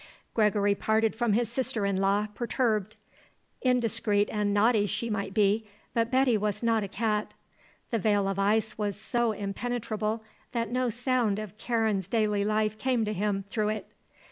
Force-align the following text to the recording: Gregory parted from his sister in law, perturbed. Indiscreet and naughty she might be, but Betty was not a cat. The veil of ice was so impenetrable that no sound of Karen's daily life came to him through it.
Gregory 0.33 0.73
parted 0.73 1.15
from 1.15 1.33
his 1.33 1.47
sister 1.47 1.85
in 1.85 1.95
law, 1.97 2.25
perturbed. 2.33 2.95
Indiscreet 3.61 4.31
and 4.31 4.51
naughty 4.51 4.87
she 4.87 5.11
might 5.11 5.31
be, 5.31 5.67
but 5.93 6.09
Betty 6.09 6.39
was 6.39 6.63
not 6.63 6.81
a 6.83 6.87
cat. 6.87 7.35
The 7.91 7.99
veil 7.99 8.27
of 8.27 8.39
ice 8.39 8.79
was 8.79 8.99
so 8.99 9.31
impenetrable 9.31 10.23
that 10.53 10.71
no 10.71 10.89
sound 10.89 11.37
of 11.37 11.55
Karen's 11.59 12.07
daily 12.07 12.43
life 12.43 12.79
came 12.79 13.05
to 13.05 13.13
him 13.13 13.43
through 13.51 13.69
it. 13.69 13.91